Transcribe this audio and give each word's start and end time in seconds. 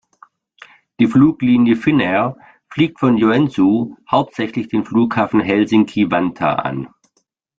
Die 0.99 1.05
Fluglinie 1.05 1.75
Finnair 1.75 2.35
fliegt 2.71 2.99
von 2.99 3.17
Joensuu 3.17 3.93
hauptsächlich 4.09 4.67
den 4.67 4.83
Flughafen 4.83 5.39
Helsinki-Vantaa 5.41 6.53
an. 6.55 6.89